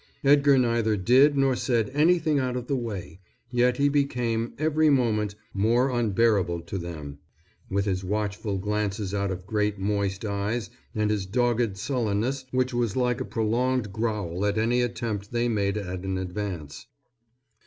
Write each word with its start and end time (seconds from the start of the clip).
Edgar 0.23 0.57
neither 0.57 0.97
did 0.97 1.37
nor 1.37 1.55
said 1.55 1.91
anything 1.93 2.39
out 2.39 2.55
of 2.57 2.65
the 2.65 2.75
way, 2.75 3.19
yet 3.51 3.77
he 3.77 3.87
became, 3.87 4.53
every 4.57 4.89
moment, 4.89 5.35
more 5.53 5.91
unbearable 5.91 6.61
to 6.61 6.79
them, 6.79 7.19
with 7.69 7.85
his 7.85 8.03
watchful 8.03 8.57
glances 8.57 9.13
out 9.13 9.29
of 9.29 9.45
great 9.45 9.77
moist 9.77 10.25
eyes 10.25 10.71
and 10.95 11.11
his 11.11 11.27
dogged 11.27 11.77
sullenness 11.77 12.45
which 12.49 12.73
was 12.73 12.95
like 12.95 13.21
a 13.21 13.25
prolonged 13.25 13.93
growl 13.93 14.43
at 14.43 14.57
any 14.57 14.81
attempt 14.81 15.31
they 15.31 15.47
made 15.47 15.77
at 15.77 16.03
an 16.03 16.17
advance. 16.17 16.87